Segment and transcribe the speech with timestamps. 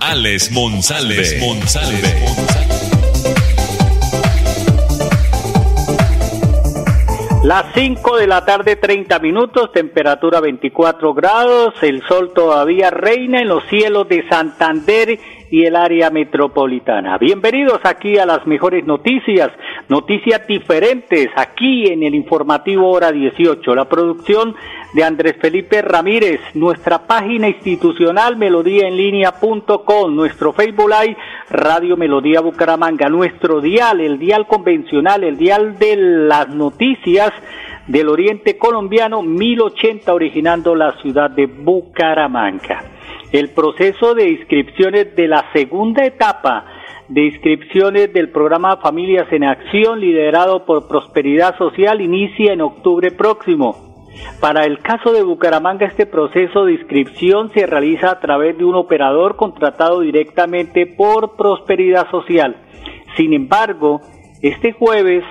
[0.00, 1.24] Alex Monsalve.
[7.42, 13.48] Las 5 de la tarde, 30 minutos, temperatura 24 grados, el sol todavía reina en
[13.48, 15.18] los cielos de Santander
[15.50, 17.18] y el área metropolitana.
[17.18, 19.50] Bienvenidos aquí a las mejores noticias,
[19.88, 23.74] noticias diferentes, aquí en el informativo hora 18.
[23.74, 24.54] La producción
[24.94, 31.16] de Andrés Felipe Ramírez, nuestra página institucional melodíaenlínea.com, nuestro Facebook Live
[31.50, 37.32] Radio Melodía Bucaramanga, nuestro dial, el dial convencional, el dial de las noticias
[37.86, 42.97] del Oriente Colombiano 1080 originando la ciudad de Bucaramanga.
[43.32, 46.64] El proceso de inscripciones de la segunda etapa
[47.08, 53.76] de inscripciones del programa Familias en Acción liderado por Prosperidad Social inicia en octubre próximo.
[54.40, 58.74] Para el caso de Bucaramanga, este proceso de inscripción se realiza a través de un
[58.74, 62.56] operador contratado directamente por Prosperidad Social.
[63.16, 64.00] Sin embargo,
[64.40, 65.24] este jueves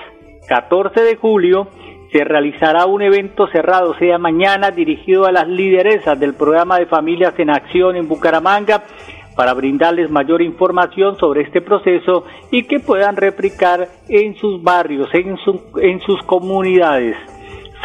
[0.47, 1.67] 14 de julio
[2.11, 7.33] se realizará un evento cerrado, sea mañana, dirigido a las lideresas del programa de Familias
[7.37, 8.83] en Acción en Bucaramanga
[9.35, 15.37] para brindarles mayor información sobre este proceso y que puedan replicar en sus barrios, en,
[15.81, 17.15] en sus comunidades.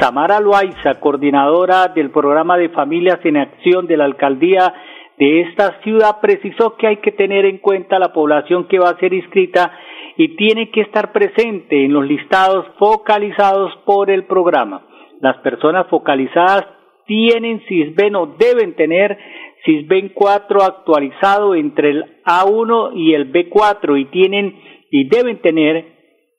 [0.01, 4.73] Samara Loaiza, coordinadora del programa de Familias en Acción de la Alcaldía
[5.19, 8.99] de esta ciudad, precisó que hay que tener en cuenta la población que va a
[8.99, 9.71] ser inscrita
[10.17, 14.87] y tiene que estar presente en los listados focalizados por el programa.
[15.21, 16.67] Las personas focalizadas
[17.07, 19.19] tienen CISBEN o deben tener
[19.65, 24.57] CISBEN 4 actualizado entre el A1 y el B4 y tienen
[24.91, 25.87] y deben tener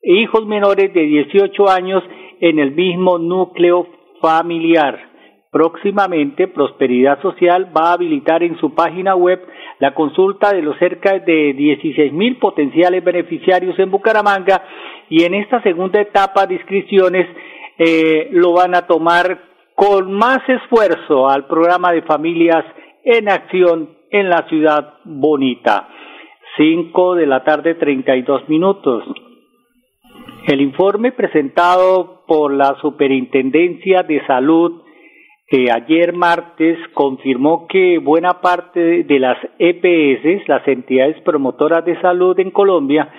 [0.04, 2.04] hijos menores de 18 años
[2.40, 3.88] en el mismo núcleo
[4.22, 5.13] familiar.
[5.54, 9.40] Próximamente, Prosperidad Social va a habilitar en su página web
[9.78, 14.64] la consulta de los cerca de 16 mil potenciales beneficiarios en Bucaramanga
[15.10, 17.28] y en esta segunda etapa de inscripciones
[17.78, 19.42] eh, lo van a tomar
[19.76, 22.66] con más esfuerzo al programa de familias
[23.04, 25.88] en acción en la ciudad bonita.
[26.58, 29.04] 5 de la tarde 32 minutos.
[30.48, 34.82] El informe presentado por la Superintendencia de Salud
[35.52, 42.52] ayer martes confirmó que buena parte de las EPS, las entidades promotoras de salud en
[42.52, 43.10] Colombia,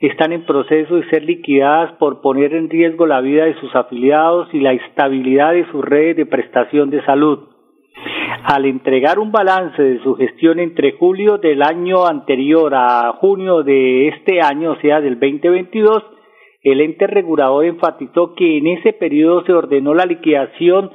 [0.00, 4.48] están en proceso de ser liquidadas por poner en riesgo la vida de sus afiliados
[4.52, 7.48] y la estabilidad de sus redes de prestación de salud.
[8.44, 14.08] Al entregar un balance de su gestión entre julio del año anterior a junio de
[14.08, 16.02] este año, o sea, del 2022,
[16.62, 20.90] el ente regulador enfatizó que en ese periodo se ordenó la liquidación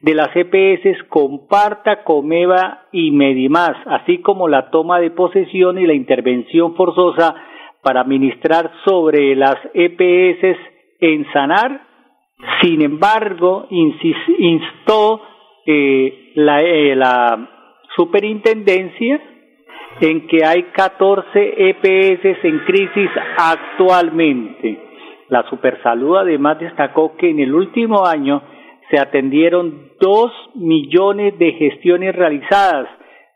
[0.00, 5.94] de las EPS Comparta, Comeva y Medimás, así como la toma de posesión y la
[5.94, 7.34] intervención forzosa
[7.82, 10.58] para administrar sobre las EPS
[11.00, 11.82] en Sanar.
[12.62, 15.20] Sin embargo, instó
[15.66, 17.48] eh, la, eh, la
[17.94, 19.20] superintendencia
[20.00, 24.78] en que hay 14 EPS en crisis actualmente.
[25.28, 28.42] La Supersalud además destacó que en el último año
[28.90, 32.88] se atendieron dos millones de gestiones realizadas.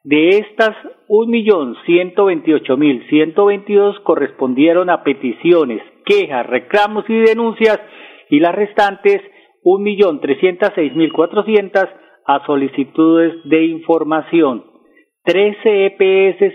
[0.03, 0.77] De estas,
[1.09, 7.81] un millón ciento veintiocho mil ciento veintidós correspondieron a peticiones, quejas, reclamos y denuncias,
[8.29, 9.23] y las restantes,
[9.63, 11.89] un millón trescientos seis mil cuatrocientas
[12.27, 14.65] a solicitudes de información.
[15.25, 16.53] Trece EPS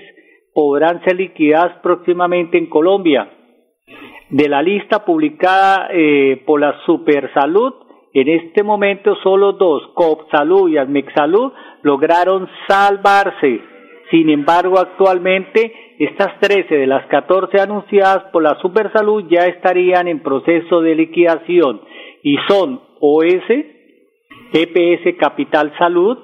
[0.54, 3.31] podrán ser liquidadas próximamente en Colombia.
[4.30, 7.74] De la lista publicada eh, por la Supersalud,
[8.14, 11.52] en este momento solo dos, COPSALUD y ASMEXALUD,
[11.84, 13.62] lograron salvarse.
[14.10, 20.22] Sin embargo, actualmente estas 13 de las 14 anunciadas por la Supersalud ya estarían en
[20.22, 21.82] proceso de liquidación
[22.24, 23.50] y son OS,
[24.54, 26.18] EPS Capital Salud,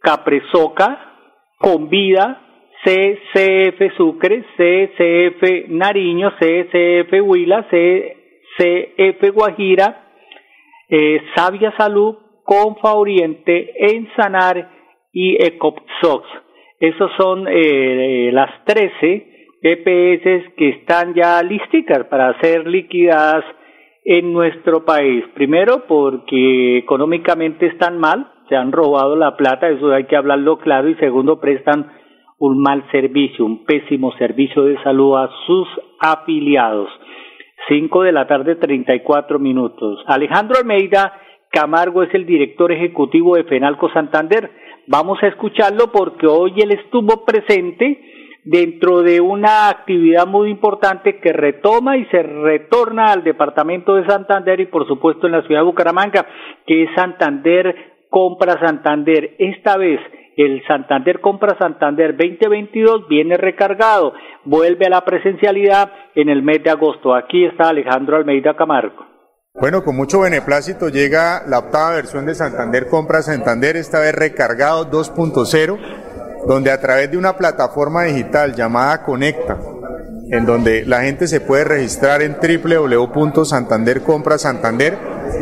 [0.00, 1.12] Capresoca,
[1.58, 2.42] Convida,
[2.84, 10.05] CCF Sucre, CCF Nariño, CCF Huila, CCF Guajira,
[10.88, 14.70] eh, Sabia Salud, Confa Oriente, Ensanar
[15.12, 16.26] y Ecopsox.
[16.78, 23.44] Esos son eh, las 13 EPS que están ya listicas para ser liquidadas
[24.04, 25.24] en nuestro país.
[25.34, 30.88] Primero porque económicamente están mal, se han robado la plata, eso hay que hablarlo claro,
[30.88, 31.90] y segundo prestan
[32.38, 35.68] un mal servicio, un pésimo servicio de salud a sus
[36.00, 36.88] afiliados.
[37.68, 39.98] Cinco de la tarde, treinta y cuatro minutos.
[40.06, 41.12] Alejandro Almeida
[41.50, 44.50] Camargo es el director ejecutivo de Fenalco Santander.
[44.86, 48.00] Vamos a escucharlo porque hoy él estuvo presente
[48.44, 54.60] dentro de una actividad muy importante que retoma y se retorna al departamento de Santander
[54.60, 56.24] y por supuesto en la ciudad de Bucaramanga,
[56.66, 57.74] que es Santander
[58.08, 59.34] Compra Santander.
[59.40, 59.98] Esta vez
[60.36, 64.12] el Santander Compra Santander 2022 viene recargado,
[64.44, 67.14] vuelve a la presencialidad en el mes de agosto.
[67.14, 69.16] Aquí está Alejandro Almeida Camargo.
[69.58, 74.90] Bueno, con mucho beneplácito llega la octava versión de Santander Compra Santander, esta vez recargado
[74.90, 75.78] 2.0,
[76.46, 79.56] donde a través de una plataforma digital llamada Conecta,
[80.30, 84.98] en donde la gente se puede registrar en www.santandercomprasantander,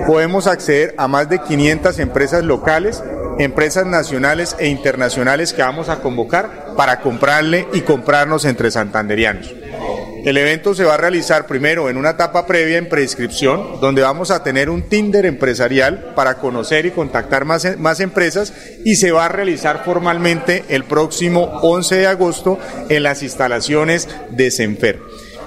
[0.06, 3.02] podemos acceder a más de 500 empresas locales
[3.38, 9.54] empresas nacionales e internacionales que vamos a convocar para comprarle y comprarnos entre santanderianos.
[10.24, 14.30] El evento se va a realizar primero en una etapa previa en prescripción, donde vamos
[14.30, 18.54] a tener un Tinder empresarial para conocer y contactar más, más empresas
[18.86, 22.58] y se va a realizar formalmente el próximo 11 de agosto
[22.88, 24.98] en las instalaciones de Senfer.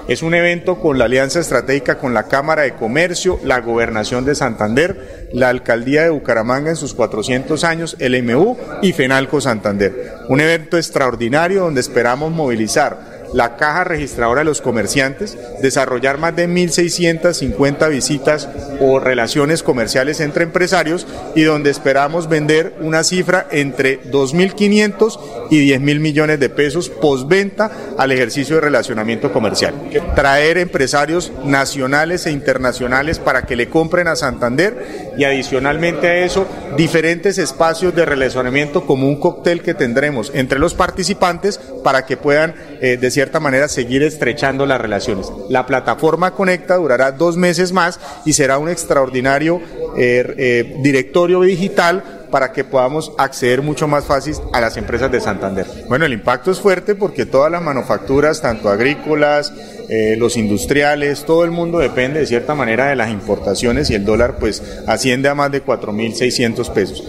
[0.06, 4.34] Es un evento con la alianza estratégica con la Cámara de Comercio, la Gobernación de
[4.34, 10.12] Santander, la Alcaldía de Bucaramanga en sus 400 años, el MU y FENALCO Santander.
[10.28, 16.48] Un evento extraordinario donde esperamos movilizar la caja registradora de los comerciantes, desarrollar más de
[16.48, 18.48] 1.650 visitas
[18.80, 26.00] o relaciones comerciales entre empresarios y donde esperamos vender una cifra entre 2.500 y 10.000
[26.00, 29.74] millones de pesos postventa al ejercicio de relacionamiento comercial.
[30.14, 36.46] Traer empresarios nacionales e internacionales para que le compren a Santander y adicionalmente a eso
[36.76, 42.54] diferentes espacios de relacionamiento como un cóctel que tendremos entre los participantes para que puedan
[42.80, 45.32] eh, decir cierta manera seguir estrechando las relaciones.
[45.48, 49.60] La plataforma Conecta durará dos meses más y será un extraordinario
[49.96, 55.20] eh, eh, directorio digital para que podamos acceder mucho más fácil a las empresas de
[55.20, 55.66] Santander.
[55.88, 59.52] Bueno, el impacto es fuerte porque todas las manufacturas, tanto agrícolas,
[59.88, 64.04] eh, los industriales, todo el mundo depende de cierta manera de las importaciones y el
[64.04, 67.04] dólar pues asciende a más de 4.600 pesos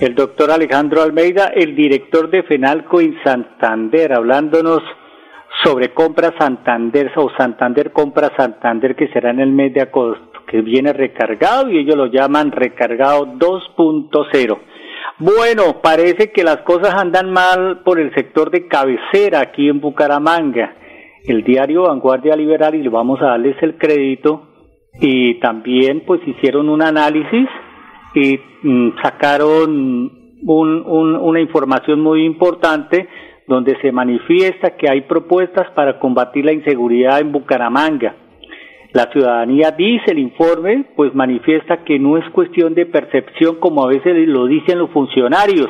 [0.00, 4.80] el doctor Alejandro Almeida, el director de FENALCO en Santander, hablándonos
[5.62, 10.62] sobre Compra Santander o Santander Compra Santander que será en el mes de agosto, que
[10.62, 14.58] viene recargado y ellos lo llaman recargado 2.0.
[15.18, 20.74] Bueno, parece que las cosas andan mal por el sector de cabecera aquí en Bucaramanga.
[21.24, 24.48] El diario Vanguardia Liberal, y vamos a darles el crédito,
[24.98, 27.48] y también pues hicieron un análisis
[28.14, 30.10] y mm, sacaron
[30.42, 33.06] una información muy importante
[33.46, 38.16] donde se manifiesta que hay propuestas para combatir la inseguridad en Bucaramanga.
[38.92, 43.88] La ciudadanía dice el informe, pues manifiesta que no es cuestión de percepción como a
[43.88, 45.68] veces lo dicen los funcionarios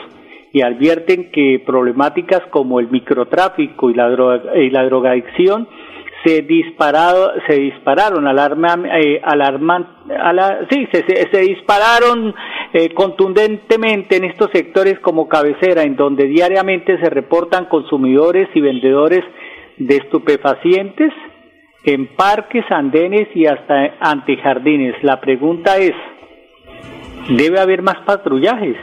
[0.52, 5.68] y advierten que problemáticas como el microtráfico y la, droga, y la drogadicción
[6.24, 9.86] se disparado, se dispararon alarma, eh, alarman,
[10.70, 12.34] sí, se, se, dispararon
[12.72, 19.24] eh, contundentemente en estos sectores como cabecera, en donde diariamente se reportan consumidores y vendedores
[19.78, 21.12] de estupefacientes
[21.84, 25.02] en parques, andenes y hasta antejardines.
[25.02, 25.94] La pregunta es,
[27.28, 28.76] ¿debe haber más patrullajes?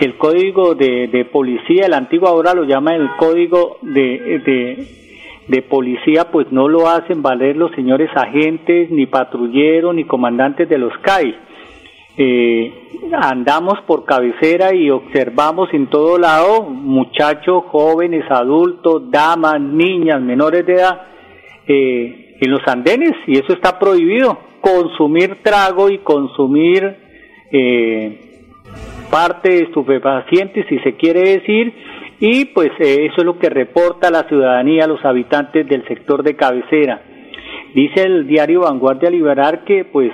[0.00, 5.06] El código de, de policía, el antiguo ahora lo llama el código de, de
[5.48, 10.78] de policía pues no lo hacen valer los señores agentes, ni patrulleros, ni comandantes de
[10.78, 11.36] los CAI.
[12.18, 12.72] Eh,
[13.20, 20.74] andamos por cabecera y observamos en todo lado muchachos, jóvenes, adultos, damas, niñas, menores de
[20.74, 21.02] edad
[21.68, 24.38] eh, en los andenes y eso está prohibido.
[24.60, 26.96] Consumir trago y consumir
[27.52, 28.20] eh,
[29.10, 31.72] parte de estupefacientes, si se quiere decir,
[32.20, 36.36] y pues eh, eso es lo que reporta la ciudadanía, los habitantes del sector de
[36.36, 37.02] cabecera.
[37.74, 40.12] Dice el diario Vanguardia Liberal que pues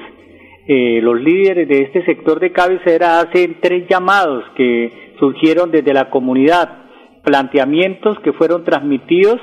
[0.66, 6.10] eh, los líderes de este sector de cabecera hacen tres llamados que surgieron desde la
[6.10, 6.84] comunidad,
[7.22, 9.40] planteamientos que fueron transmitidos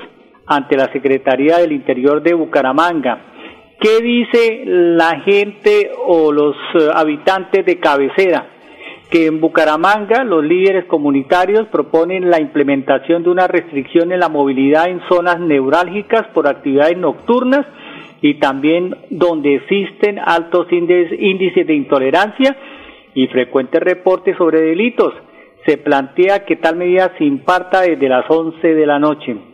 [0.50, 3.20] ante la Secretaría del Interior de Bucaramanga.
[3.78, 8.46] ¿Qué dice la gente o los eh, habitantes de cabecera?
[9.10, 14.88] que en Bucaramanga los líderes comunitarios proponen la implementación de una restricción en la movilidad
[14.88, 17.66] en zonas neurálgicas por actividades nocturnas
[18.22, 22.56] y también donde existen altos índices de intolerancia
[23.12, 25.12] y frecuentes reportes sobre delitos.
[25.66, 29.49] Se plantea que tal medida se imparta desde las 11 de la noche.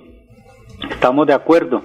[0.90, 1.82] Estamos de acuerdo.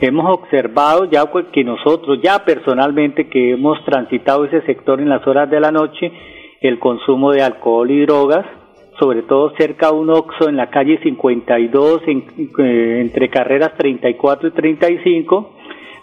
[0.00, 5.48] Hemos observado ya que nosotros, ya personalmente, que hemos transitado ese sector en las horas
[5.50, 6.10] de la noche,
[6.60, 8.44] el consumo de alcohol y drogas,
[8.98, 12.24] sobre todo cerca a un Oxo en la calle 52, en,
[12.58, 15.54] eh, entre carreras 34 y 35,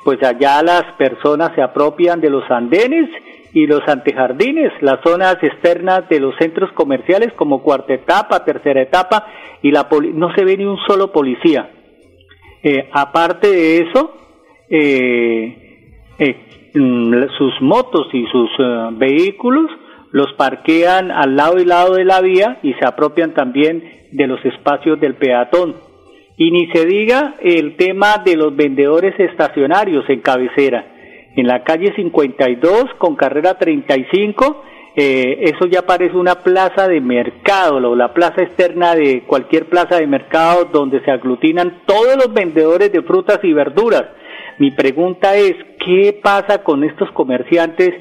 [0.03, 3.09] pues allá las personas se apropian de los andenes
[3.53, 9.25] y los antejardines, las zonas externas de los centros comerciales como cuarta etapa, tercera etapa,
[9.61, 11.69] y la no se ve ni un solo policía.
[12.61, 14.13] Eh, aparte de eso,
[14.69, 16.35] eh, eh,
[16.73, 18.49] mm, sus motos y sus
[18.97, 19.71] vehículos
[20.11, 24.43] los parquean al lado y lado de la vía y se apropian también de los
[24.43, 25.75] espacios del peatón.
[26.37, 30.85] Y ni se diga el tema de los vendedores estacionarios en cabecera.
[31.35, 34.63] En la calle 52 con carrera 35,
[34.95, 40.07] eh, eso ya parece una plaza de mercado, la plaza externa de cualquier plaza de
[40.07, 44.05] mercado donde se aglutinan todos los vendedores de frutas y verduras.
[44.57, 45.55] Mi pregunta es,
[45.85, 47.93] ¿qué pasa con estos comerciantes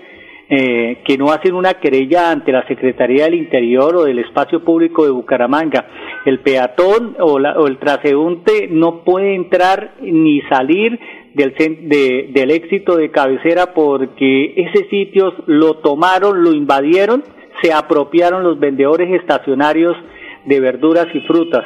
[0.50, 5.04] eh, que no hacen una querella ante la Secretaría del Interior o del Espacio Público
[5.04, 5.86] de Bucaramanga.
[6.24, 10.98] El peatón o, el transeúnte no puede entrar ni salir
[11.38, 17.22] del, del éxito de cabecera porque ese sitio lo tomaron, lo invadieron,
[17.62, 19.96] se apropiaron los vendedores estacionarios
[20.46, 21.64] de verduras y frutas.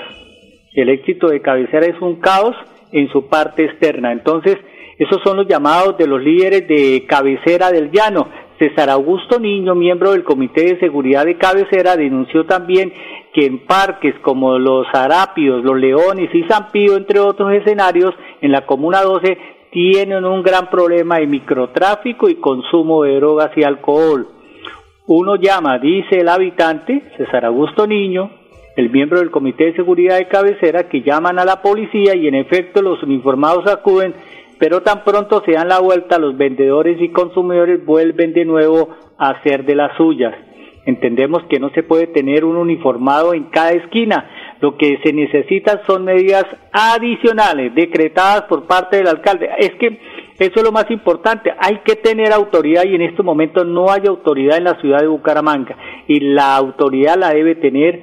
[0.75, 2.55] El éxito de cabecera es un caos
[2.93, 4.13] en su parte externa.
[4.13, 4.57] Entonces,
[4.99, 8.29] esos son los llamados de los líderes de cabecera del llano.
[8.59, 12.93] César Augusto Niño, miembro del Comité de Seguridad de Cabecera, denunció también
[13.33, 18.53] que en parques como los Arápidos, los Leones y San Pío, entre otros escenarios, en
[18.53, 19.37] la Comuna 12
[19.73, 24.29] tienen un gran problema de microtráfico y consumo de drogas y alcohol.
[25.07, 28.31] Uno llama, dice el habitante, César Augusto Niño,
[28.77, 32.37] el miembro del Comité de Seguridad de Cabecera, que llaman a la policía y en
[32.37, 34.15] efecto los uniformados acuden
[34.63, 39.31] pero tan pronto se dan la vuelta, los vendedores y consumidores vuelven de nuevo a
[39.31, 40.37] hacer de las suyas.
[40.87, 44.31] Entendemos que no se puede tener un uniformado en cada esquina.
[44.63, 49.51] Lo que se necesita son medidas adicionales decretadas por parte del alcalde.
[49.59, 49.99] Es que
[50.39, 51.53] eso es lo más importante.
[51.59, 55.09] Hay que tener autoridad y en estos momentos no hay autoridad en la ciudad de
[55.09, 55.77] Bucaramanga.
[56.07, 58.03] Y la autoridad la debe tener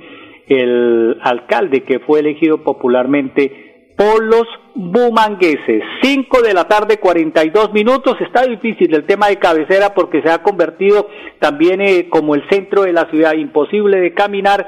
[0.49, 5.81] el alcalde que fue elegido popularmente por los bumangueses.
[6.01, 8.19] 5 de la tarde, 42 minutos.
[8.19, 11.07] Está difícil el tema de cabecera porque se ha convertido
[11.39, 14.67] también eh, como el centro de la ciudad, imposible de caminar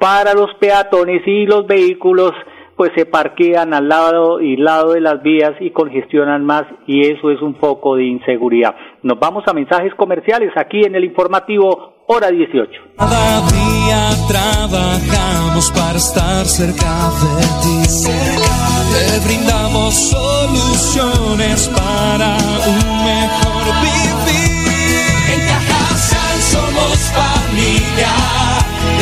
[0.00, 2.32] para los peatones y los vehículos
[2.80, 7.30] pues se parquean al lado y lado de las vías y congestionan más y eso
[7.30, 8.74] es un foco de inseguridad.
[9.02, 12.70] Nos vamos a mensajes comerciales aquí en el informativo hora 18.
[12.96, 17.80] Cada día trabajamos para estar cerca de ti.
[18.90, 24.50] Te brindamos soluciones para un mejor vivir.
[25.34, 28.08] En Cajasal somos familia,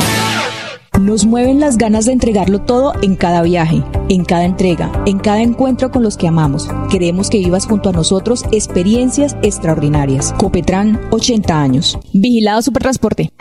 [1.01, 5.41] Nos mueven las ganas de entregarlo todo en cada viaje, en cada entrega, en cada
[5.41, 6.69] encuentro con los que amamos.
[6.91, 10.31] Queremos que vivas junto a nosotros experiencias extraordinarias.
[10.37, 11.97] Copetran, 80 años.
[12.13, 13.31] Vigilado Supertransporte.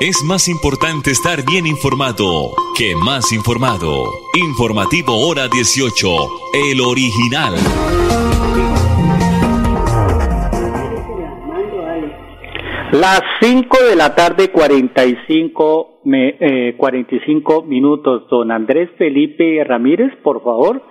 [0.00, 4.10] Es más importante estar bien informado que más informado.
[4.32, 6.08] Informativo Hora 18,
[6.54, 7.56] el original.
[12.92, 18.28] Las 5 de la tarde, 45, me, eh, 45 minutos.
[18.28, 20.82] Don Andrés Felipe Ramírez, por favor.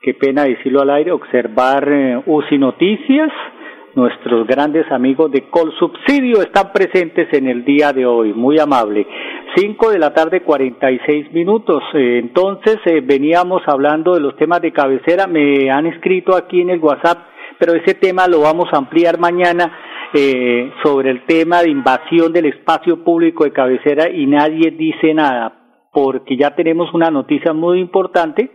[0.00, 3.32] Qué pena decirlo al aire, observar eh, UCI Noticias.
[3.96, 8.34] Nuestros grandes amigos de Colsubsidio están presentes en el día de hoy.
[8.34, 9.06] Muy amable.
[9.56, 11.82] 5 de la tarde, 46 minutos.
[11.94, 15.26] Eh, entonces, eh, veníamos hablando de los temas de cabecera.
[15.26, 17.20] Me han escrito aquí en el WhatsApp,
[17.58, 19.72] pero ese tema lo vamos a ampliar mañana
[20.14, 25.52] eh, sobre el tema de invasión del espacio público de cabecera y nadie dice nada,
[25.92, 28.50] porque ya tenemos una noticia muy importante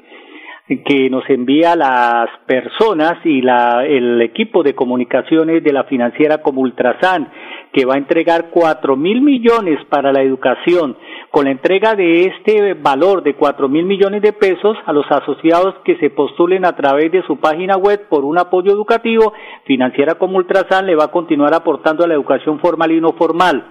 [0.86, 6.62] que nos envía las personas y la, el equipo de comunicaciones de la financiera como
[6.62, 7.30] Ultrasan,
[7.74, 10.96] que va a entregar cuatro mil millones para la educación.
[11.32, 15.76] Con la entrega de este valor de cuatro mil millones de pesos a los asociados
[15.86, 19.32] que se postulen a través de su página web por un apoyo educativo,
[19.64, 23.64] financiera como Ultrasan le va a continuar aportando a la educación formal y no formal.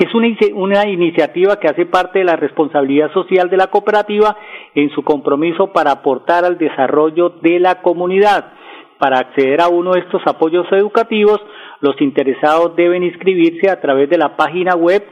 [0.00, 4.36] Es una, una, iniciativa que hace parte de la responsabilidad social de la cooperativa
[4.74, 8.54] en su compromiso para aportar al desarrollo de la comunidad.
[8.98, 11.40] Para acceder a uno de estos apoyos educativos,
[11.80, 15.04] los interesados deben inscribirse a través de la página web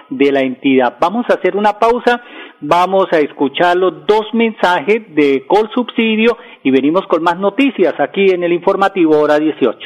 [0.09, 0.97] de la entidad.
[0.99, 2.21] Vamos a hacer una pausa,
[2.61, 8.29] vamos a escuchar los dos mensajes de Col Subsidio y venimos con más noticias aquí
[8.29, 9.79] en el informativo hora 18.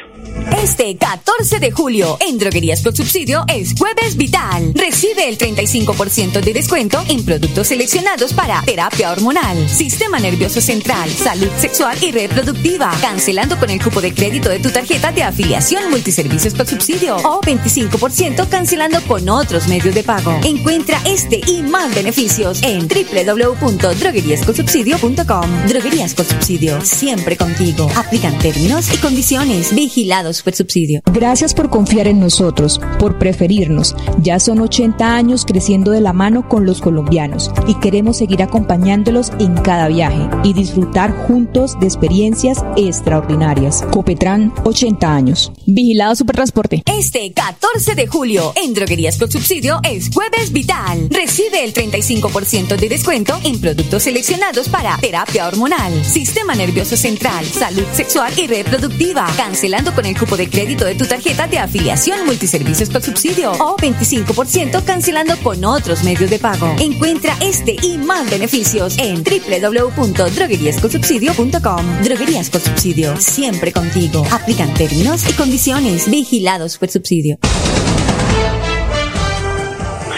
[0.62, 4.72] Este 14 de julio en Droguerías con Subsidio es Jueves Vital.
[4.74, 11.50] Recibe el 35% de descuento en productos seleccionados para terapia hormonal, sistema nervioso central, salud
[11.58, 16.54] sexual y reproductiva, cancelando con el cupo de crédito de tu tarjeta de afiliación multiservicios
[16.54, 20.32] con subsidio o 25% cancelando con otros medios de pago.
[20.44, 25.68] Encuentra este y más beneficios en www.drogueríasconsubsidio.com.
[25.68, 27.88] Droguerías con Subsidio, siempre contigo.
[27.94, 29.72] Aplican términos y condiciones.
[29.74, 31.02] Vigilado Supersubsidio.
[31.12, 33.94] Gracias por confiar en nosotros, por preferirnos.
[34.20, 39.30] Ya son 80 años creciendo de la mano con los colombianos y queremos seguir acompañándolos
[39.38, 43.84] en cada viaje y disfrutar juntos de experiencias extraordinarias.
[43.90, 45.52] Copetran, 80 años.
[45.66, 46.82] Vigilado Supertransporte.
[46.86, 51.08] Este 14 de julio en Droguerías con Subsidio es Jueves Vital.
[51.10, 57.44] Recibe el 35% 25% de descuento en productos seleccionados para terapia hormonal, sistema nervioso central,
[57.44, 62.24] salud sexual y reproductiva, cancelando con el cupo de crédito de tu tarjeta de afiliación
[62.24, 66.72] multiservicios con subsidio o 25% cancelando con otros medios de pago.
[66.78, 72.02] Encuentra este y más beneficios en www.drogueriasconsubsidio.com.
[72.02, 74.26] Droguerías con subsidio, siempre contigo.
[74.30, 76.08] Aplican términos y condiciones.
[76.10, 77.38] Vigilado Supersubsidio.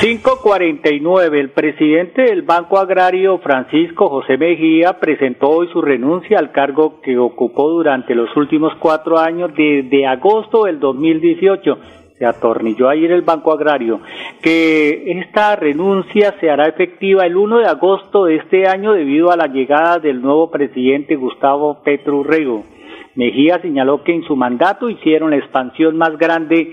[0.00, 1.40] 549.
[1.40, 7.18] El presidente del Banco Agrario, Francisco José Mejía, presentó hoy su renuncia al cargo que
[7.18, 11.78] ocupó durante los últimos cuatro años desde agosto del 2018.
[12.16, 14.00] Se atornilló ayer el Banco Agrario.
[14.40, 19.37] Que esta renuncia se hará efectiva el 1 de agosto de este año debido a
[19.37, 22.64] la llegada del nuevo presidente Gustavo Petro Urrego.
[23.16, 26.72] Mejía señaló que en su mandato hicieron la expansión más grande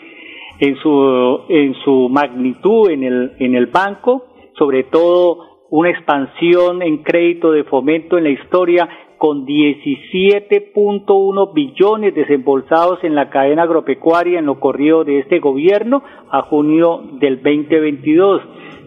[0.60, 4.26] en su, en su magnitud en el, en el banco,
[4.58, 8.88] sobre todo una expansión en crédito de fomento en la historia
[9.18, 16.44] con 17.1 billones desembolsados en la cadena agropecuaria en lo corrido de este gobierno a
[16.44, 18.42] junio del 2022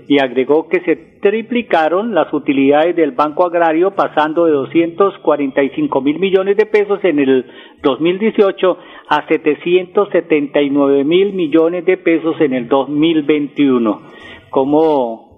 [0.06, 6.56] y agregó que se triplicaron las utilidades del Banco Agrario pasando de 245 mil millones
[6.56, 7.44] de pesos en el
[7.82, 8.78] 2018
[9.08, 14.02] a 779 mil millones de pesos en el 2021.
[14.50, 15.28] ¿Cómo,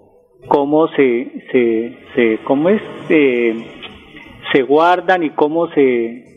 [0.47, 3.55] cómo se, se, cómo es, se,
[4.53, 6.31] se guardan y cómo se,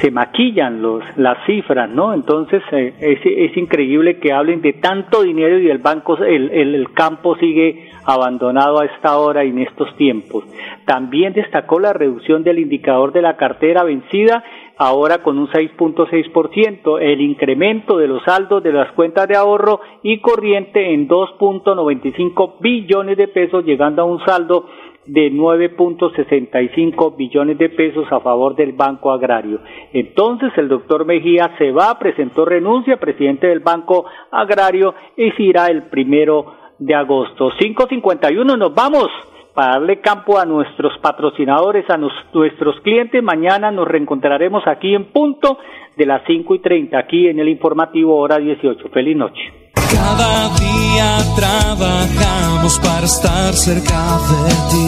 [0.00, 2.14] se maquillan los, las cifras, ¿no?
[2.14, 6.74] Entonces eh, es, es, increíble que hablen de tanto dinero y el banco, el, el,
[6.74, 10.42] el, campo sigue abandonado a esta hora y en estos tiempos.
[10.86, 14.42] También destacó la reducción del indicador de la cartera vencida,
[14.78, 20.20] ahora con un 6.6%, el incremento de los saldos de las cuentas de ahorro y
[20.20, 24.64] corriente en 2.95 billones de pesos, llegando a un saldo
[25.04, 29.60] de 9.65 billones de pesos a favor del Banco Agrario.
[29.92, 35.66] Entonces el doctor Mejía se va, presentó renuncia, presidente del Banco Agrario, y se irá
[35.66, 37.50] el primero de agosto.
[37.50, 39.08] 5.51, nos vamos
[39.54, 43.22] para darle campo a nuestros patrocinadores, a nuestros clientes.
[43.22, 45.58] Mañana nos reencontraremos aquí en punto
[45.96, 48.88] de las 5 y 30, aquí en el informativo hora 18.
[48.90, 49.42] Feliz noche.
[49.90, 54.84] Cada día trabajamos para estar cerca de ti.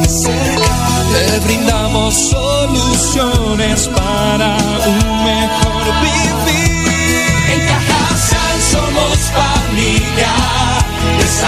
[1.10, 4.99] Te brindamos soluciones para un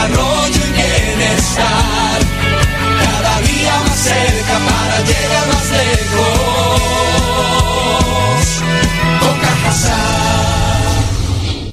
[0.09, 2.21] desarrollo y bienestar.
[2.99, 6.53] Cada día más cerca para llegar más lejos.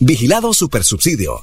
[0.02, 1.42] Vigilado Supersubsidio.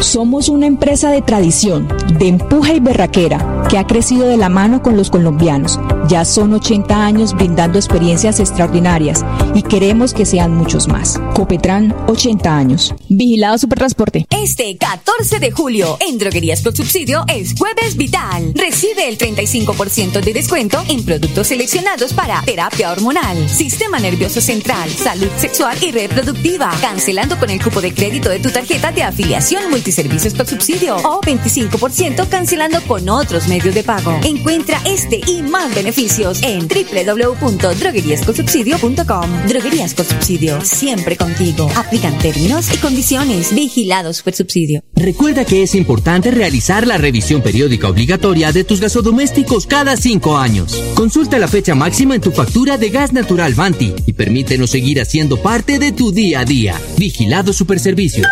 [0.00, 1.88] Somos una empresa de tradición,
[2.18, 5.80] de empuje y berraquera, que ha crecido de la mano con los colombianos.
[6.08, 11.20] Ya son 80 años brindando experiencias extraordinarias y queremos que sean muchos más.
[11.34, 12.94] Copetran, 80 años.
[13.08, 14.26] Vigilado Supertransporte.
[14.30, 18.52] Este 14 de julio, en Droguerías con Subsidio, es Jueves Vital.
[18.54, 25.30] Recibe el 35% de descuento en productos seleccionados para terapia hormonal, sistema nervioso central, salud
[25.36, 30.34] sexual y reproductiva, cancelando con el cupo de crédito de tu tarjeta de afiliación multiservicios
[30.34, 34.14] con subsidio o 25% cancelando con otros medios de pago.
[34.24, 39.47] Encuentra este y más beneficios en www.drogueriasconsubsidio.com.
[39.48, 41.70] Droguerías con subsidio, siempre contigo.
[41.74, 43.54] Aplican términos y condiciones.
[43.54, 44.82] Vigilado Supersubsidio.
[44.94, 50.74] Recuerda que es importante realizar la revisión periódica obligatoria de tus gasodomésticos cada cinco años.
[50.94, 55.40] Consulta la fecha máxima en tu factura de gas natural Vanti y permítenos seguir haciendo
[55.40, 56.78] parte de tu día a día.
[56.98, 58.26] Vigilado Superservicios.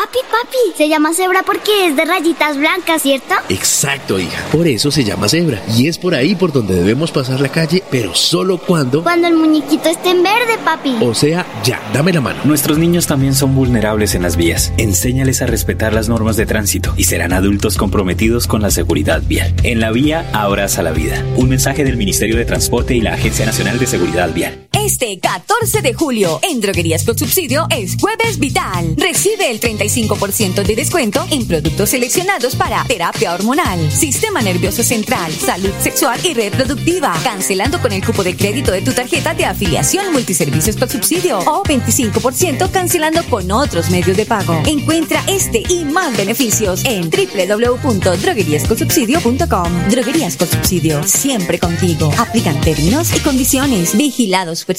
[0.00, 3.34] Papi, papi, se llama cebra porque es de rayitas blancas, ¿cierto?
[3.50, 4.46] Exacto, hija.
[4.50, 5.62] Por eso se llama cebra.
[5.76, 9.02] Y es por ahí por donde debemos pasar la calle, pero solo cuando...
[9.02, 10.96] Cuando el muñequito esté en verde, papi.
[11.02, 12.40] O sea, ya, dame la mano.
[12.44, 14.72] Nuestros niños también son vulnerables en las vías.
[14.78, 19.54] Enséñales a respetar las normas de tránsito y serán adultos comprometidos con la seguridad vial.
[19.64, 21.22] En la vía, abraza la vida.
[21.36, 24.69] Un mensaje del Ministerio de Transporte y la Agencia Nacional de Seguridad Vial.
[24.84, 28.94] Este 14 de julio, en Droguerías con Subsidio, es Jueves Vital.
[28.96, 35.74] Recibe el 35% de descuento en productos seleccionados para terapia hormonal, sistema nervioso central, salud
[35.82, 40.76] sexual y reproductiva, cancelando con el cupo de crédito de tu tarjeta de afiliación multiservicios
[40.76, 44.62] con subsidio o 25% cancelando con otros medios de pago.
[44.66, 49.90] Encuentra este y más beneficios en www.drogueriasconsubsidio.com.
[49.90, 52.10] Droguerías con Subsidio, siempre contigo.
[52.18, 53.94] Aplican términos y condiciones.
[53.94, 54.78] Vigilados Super